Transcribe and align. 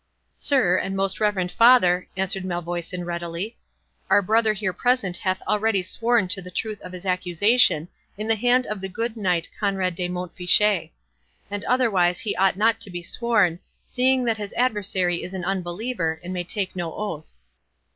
"Sir, 0.35 0.77
and 0.79 0.95
most 0.95 1.19
reverend 1.19 1.51
father," 1.51 2.07
answered 2.17 2.43
Malvoisin, 2.43 3.05
readily, 3.05 3.55
"our 4.09 4.23
brother 4.23 4.51
here 4.53 4.73
present 4.73 5.15
hath 5.17 5.43
already 5.47 5.83
sworn 5.83 6.27
to 6.29 6.41
the 6.41 6.49
truth 6.49 6.81
of 6.81 6.91
his 6.91 7.05
accusation 7.05 7.87
in 8.17 8.27
the 8.27 8.33
hand 8.33 8.65
of 8.65 8.81
the 8.81 8.89
good 8.89 9.15
Knight 9.15 9.47
Conrade 9.59 9.93
de 9.93 10.07
Mont 10.09 10.35
Fitchet; 10.35 10.89
and 11.51 11.63
otherwise 11.65 12.21
he 12.21 12.35
ought 12.37 12.57
not 12.57 12.81
to 12.81 12.89
be 12.89 13.03
sworn, 13.03 13.59
seeing 13.85 14.25
that 14.25 14.37
his 14.37 14.53
adversary 14.57 15.21
is 15.21 15.35
an 15.35 15.45
unbeliever, 15.45 16.19
and 16.23 16.33
may 16.33 16.43
take 16.45 16.75
no 16.75 16.95
oath." 16.95 17.31